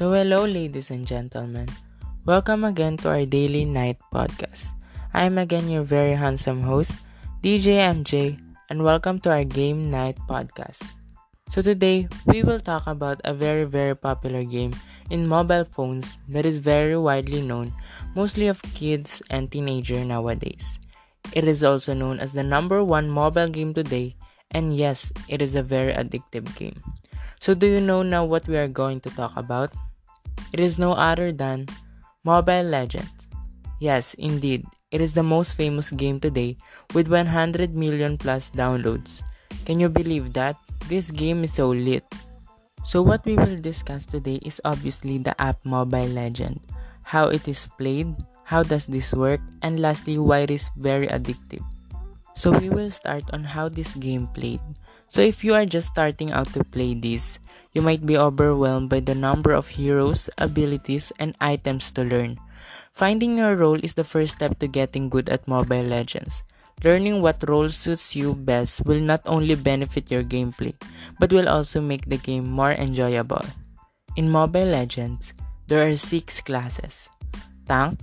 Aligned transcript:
So, 0.00 0.16
hello, 0.16 0.48
ladies 0.48 0.90
and 0.90 1.04
gentlemen. 1.06 1.68
Welcome 2.24 2.64
again 2.64 2.96
to 3.04 3.12
our 3.12 3.26
daily 3.26 3.66
night 3.66 4.00
podcast. 4.08 4.72
I 5.12 5.28
am 5.28 5.36
again 5.36 5.68
your 5.68 5.84
very 5.84 6.16
handsome 6.16 6.62
host, 6.64 6.96
DJ 7.44 7.76
MJ, 7.84 8.40
and 8.70 8.82
welcome 8.82 9.20
to 9.20 9.30
our 9.30 9.44
game 9.44 9.90
night 9.90 10.16
podcast. 10.24 10.80
So, 11.52 11.60
today 11.60 12.08
we 12.24 12.40
will 12.42 12.64
talk 12.64 12.86
about 12.86 13.20
a 13.28 13.34
very, 13.34 13.68
very 13.68 13.92
popular 13.94 14.42
game 14.42 14.72
in 15.10 15.28
mobile 15.28 15.68
phones 15.68 16.16
that 16.32 16.46
is 16.48 16.56
very 16.56 16.96
widely 16.96 17.44
known, 17.44 17.76
mostly 18.16 18.48
of 18.48 18.64
kids 18.72 19.20
and 19.28 19.52
teenagers 19.52 20.06
nowadays. 20.08 20.80
It 21.36 21.44
is 21.44 21.60
also 21.62 21.92
known 21.92 22.20
as 22.20 22.32
the 22.32 22.42
number 22.42 22.82
one 22.82 23.10
mobile 23.12 23.52
game 23.52 23.76
today, 23.76 24.16
and 24.50 24.74
yes, 24.74 25.12
it 25.28 25.42
is 25.42 25.54
a 25.54 25.62
very 25.62 25.92
addictive 25.92 26.48
game. 26.56 26.80
So, 27.38 27.52
do 27.52 27.66
you 27.66 27.84
know 27.84 28.00
now 28.00 28.24
what 28.24 28.48
we 28.48 28.56
are 28.56 28.68
going 28.68 29.04
to 29.04 29.10
talk 29.12 29.36
about? 29.36 29.76
It 30.52 30.60
is 30.60 30.78
no 30.78 30.92
other 30.92 31.32
than 31.32 31.66
Mobile 32.24 32.66
Legends. 32.66 33.28
Yes, 33.80 34.14
indeed, 34.14 34.66
it 34.90 35.00
is 35.00 35.14
the 35.14 35.22
most 35.22 35.54
famous 35.54 35.90
game 35.90 36.18
today 36.18 36.58
with 36.92 37.08
100 37.08 37.74
million 37.74 38.18
plus 38.18 38.50
downloads. 38.50 39.22
Can 39.64 39.78
you 39.78 39.88
believe 39.88 40.34
that? 40.34 40.56
This 40.88 41.10
game 41.10 41.44
is 41.44 41.54
so 41.54 41.70
lit. 41.70 42.02
So, 42.84 43.00
what 43.00 43.24
we 43.24 43.36
will 43.36 43.60
discuss 43.60 44.04
today 44.04 44.40
is 44.42 44.60
obviously 44.64 45.18
the 45.18 45.38
app 45.40 45.62
Mobile 45.64 46.10
Legend, 46.10 46.58
how 47.04 47.28
it 47.28 47.46
is 47.46 47.68
played, 47.78 48.10
how 48.42 48.64
does 48.64 48.86
this 48.86 49.12
work, 49.14 49.40
and 49.62 49.78
lastly, 49.78 50.18
why 50.18 50.48
it 50.48 50.50
is 50.50 50.70
very 50.76 51.06
addictive. 51.06 51.62
So, 52.34 52.50
we 52.50 52.68
will 52.68 52.90
start 52.90 53.22
on 53.32 53.44
how 53.44 53.68
this 53.68 53.94
game 53.94 54.26
played. 54.34 54.60
So 55.10 55.26
if 55.26 55.42
you 55.42 55.58
are 55.58 55.66
just 55.66 55.90
starting 55.90 56.30
out 56.30 56.54
to 56.54 56.62
play 56.62 56.94
this, 56.94 57.42
you 57.74 57.82
might 57.82 58.06
be 58.06 58.14
overwhelmed 58.14 58.94
by 58.94 59.02
the 59.02 59.18
number 59.18 59.50
of 59.50 59.66
heroes, 59.66 60.30
abilities, 60.38 61.10
and 61.18 61.34
items 61.42 61.90
to 61.98 62.06
learn. 62.06 62.38
Finding 62.94 63.34
your 63.34 63.58
role 63.58 63.82
is 63.82 63.98
the 63.98 64.06
first 64.06 64.38
step 64.38 64.62
to 64.62 64.70
getting 64.70 65.10
good 65.10 65.26
at 65.26 65.50
Mobile 65.50 65.82
Legends. 65.82 66.46
Learning 66.86 67.18
what 67.20 67.42
role 67.50 67.68
suits 67.68 68.14
you 68.14 68.38
best 68.38 68.86
will 68.86 69.02
not 69.02 69.20
only 69.26 69.58
benefit 69.58 70.14
your 70.14 70.22
gameplay, 70.22 70.78
but 71.18 71.34
will 71.34 71.50
also 71.50 71.82
make 71.82 72.06
the 72.06 72.22
game 72.22 72.46
more 72.46 72.72
enjoyable. 72.72 73.42
In 74.14 74.30
Mobile 74.30 74.70
Legends, 74.70 75.34
there 75.66 75.82
are 75.90 75.98
6 75.98 76.40
classes 76.46 77.10
Tank, 77.66 77.98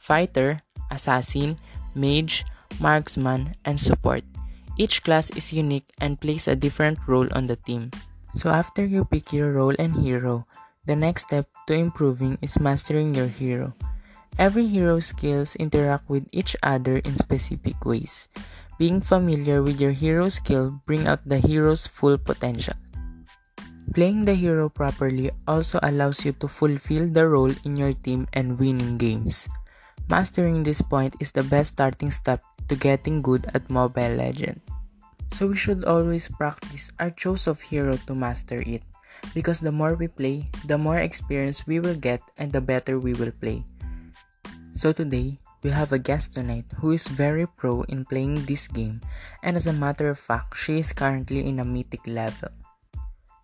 Fighter, 0.00 0.64
Assassin, 0.90 1.60
Mage, 1.92 2.48
Marksman, 2.80 3.52
and 3.68 3.76
Support. 3.76 4.24
Each 4.76 5.02
class 5.02 5.30
is 5.32 5.52
unique 5.52 5.88
and 6.00 6.20
plays 6.20 6.48
a 6.48 6.56
different 6.56 7.00
role 7.08 7.28
on 7.32 7.48
the 7.48 7.56
team. 7.56 7.90
So 8.36 8.52
after 8.52 8.84
you 8.84 9.08
pick 9.08 9.32
your 9.32 9.52
role 9.56 9.72
and 9.78 9.96
hero, 9.96 10.44
the 10.84 10.94
next 10.94 11.32
step 11.32 11.48
to 11.66 11.74
improving 11.74 12.36
is 12.42 12.60
mastering 12.60 13.14
your 13.14 13.26
hero. 13.26 13.72
Every 14.38 14.68
hero's 14.68 15.06
skills 15.16 15.56
interact 15.56 16.12
with 16.12 16.28
each 16.30 16.54
other 16.62 17.00
in 17.00 17.16
specific 17.16 17.88
ways. 17.88 18.28
Being 18.76 19.00
familiar 19.00 19.64
with 19.64 19.80
your 19.80 19.96
hero 19.96 20.28
skill 20.28 20.76
bring 20.84 21.08
out 21.08 21.24
the 21.24 21.40
hero's 21.40 21.88
full 21.88 22.18
potential. 22.20 22.76
Playing 23.96 24.28
the 24.28 24.36
hero 24.36 24.68
properly 24.68 25.32
also 25.48 25.80
allows 25.82 26.20
you 26.28 26.36
to 26.44 26.48
fulfill 26.48 27.08
the 27.08 27.24
role 27.24 27.52
in 27.64 27.80
your 27.80 27.96
team 27.96 28.28
and 28.36 28.60
winning 28.60 28.98
games. 29.00 29.48
Mastering 30.12 30.62
this 30.62 30.82
point 30.82 31.16
is 31.18 31.32
the 31.32 31.42
best 31.42 31.80
starting 31.80 32.10
step 32.12 32.44
to 32.68 32.76
getting 32.76 33.22
good 33.22 33.46
at 33.54 33.70
Mobile 33.70 34.16
Legend. 34.16 34.60
So 35.32 35.46
we 35.46 35.56
should 35.56 35.84
always 35.84 36.28
practice 36.28 36.90
our 36.98 37.10
choice 37.10 37.46
of 37.46 37.60
hero 37.60 37.96
to 38.06 38.14
master 38.14 38.62
it 38.66 38.82
because 39.34 39.60
the 39.60 39.72
more 39.72 39.94
we 39.94 40.08
play, 40.08 40.48
the 40.64 40.78
more 40.78 40.98
experience 40.98 41.66
we 41.66 41.80
will 41.80 41.96
get 41.96 42.22
and 42.38 42.52
the 42.52 42.60
better 42.60 42.98
we 42.98 43.14
will 43.14 43.32
play. 43.32 43.64
So 44.74 44.92
today, 44.92 45.38
we 45.62 45.70
have 45.70 45.92
a 45.92 45.98
guest 45.98 46.34
tonight 46.34 46.64
who 46.78 46.92
is 46.92 47.08
very 47.08 47.46
pro 47.46 47.82
in 47.88 48.04
playing 48.04 48.44
this 48.44 48.68
game 48.68 49.00
and 49.42 49.56
as 49.56 49.66
a 49.66 49.72
matter 49.72 50.08
of 50.08 50.18
fact, 50.18 50.56
she 50.56 50.78
is 50.78 50.92
currently 50.92 51.46
in 51.46 51.58
a 51.58 51.64
mythic 51.64 52.06
level. 52.06 52.48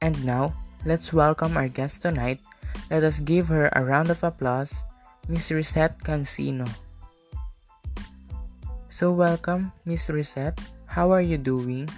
And 0.01 0.25
now, 0.25 0.55
let's 0.85 1.13
welcome 1.13 1.57
our 1.57 1.69
guest 1.69 2.03
tonight. 2.03 2.41
Let 2.91 3.05
us 3.05 3.21
give 3.21 3.49
her 3.49 3.71
a 3.73 3.85
round 3.85 4.11
of 4.11 4.23
applause, 4.23 4.85
Miss 5.29 5.51
Reset 5.51 5.99
Cancino. 6.03 6.69
So 8.93 9.09
welcome, 9.09 9.73
Miss 9.89 10.13
Reset. 10.13 10.53
How 10.85 11.09
are 11.17 11.25
you 11.25 11.41
doing? 11.41 11.89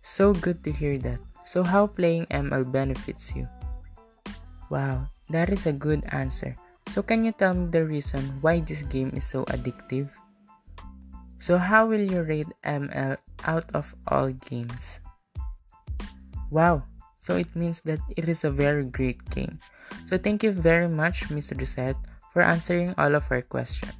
So 0.00 0.32
good 0.32 0.64
to 0.64 0.72
hear 0.72 0.96
that. 1.04 1.20
So 1.44 1.60
how 1.60 1.84
playing 1.84 2.24
ML 2.32 2.64
benefits 2.72 3.36
you? 3.36 3.44
Wow, 4.72 5.12
that 5.28 5.52
is 5.52 5.68
a 5.68 5.76
good 5.76 6.08
answer. 6.08 6.56
So 6.88 7.04
can 7.04 7.28
you 7.28 7.36
tell 7.36 7.52
me 7.52 7.68
the 7.68 7.84
reason 7.84 8.24
why 8.40 8.64
this 8.64 8.80
game 8.88 9.12
is 9.12 9.28
so 9.28 9.44
addictive? 9.52 10.08
So 11.44 11.60
how 11.60 11.84
will 11.84 12.00
you 12.00 12.24
rate 12.24 12.56
ML 12.64 13.20
out 13.44 13.68
of 13.76 13.92
all 14.08 14.32
games? 14.32 15.04
Wow, 16.48 16.88
so 17.20 17.36
it 17.36 17.52
means 17.52 17.84
that 17.84 18.00
it 18.16 18.32
is 18.32 18.48
a 18.48 18.50
very 18.50 18.88
great 18.88 19.20
game. 19.28 19.60
So 20.08 20.16
thank 20.16 20.40
you 20.40 20.56
very 20.56 20.88
much, 20.88 21.28
Mr. 21.28 21.52
Reset, 21.52 22.00
for 22.32 22.40
answering 22.40 22.96
all 22.96 23.12
of 23.12 23.28
our 23.28 23.44
questions. 23.44 23.92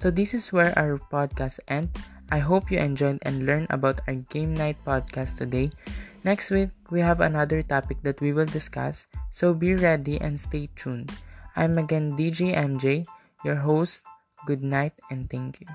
So 0.00 0.08
this 0.08 0.32
is 0.32 0.48
where 0.48 0.72
our 0.80 0.96
podcast 0.96 1.60
ends. 1.68 1.92
I 2.32 2.40
hope 2.40 2.72
you 2.72 2.80
enjoyed 2.80 3.20
and 3.28 3.44
learned 3.44 3.68
about 3.68 4.00
our 4.08 4.16
game 4.32 4.56
night 4.56 4.80
podcast 4.80 5.36
today. 5.36 5.76
Next 6.24 6.48
week, 6.48 6.72
we 6.88 7.04
have 7.04 7.20
another 7.20 7.60
topic 7.60 8.00
that 8.08 8.16
we 8.24 8.32
will 8.32 8.48
discuss, 8.48 9.04
so 9.28 9.52
be 9.52 9.76
ready 9.76 10.16
and 10.16 10.40
stay 10.40 10.72
tuned. 10.72 11.12
I'm 11.52 11.76
again 11.76 12.16
DJ 12.16 12.56
MJ, 12.56 13.04
your 13.44 13.60
host. 13.60 14.08
Good 14.48 14.64
night 14.64 14.96
and 15.12 15.28
thank 15.28 15.60
you. 15.60 15.68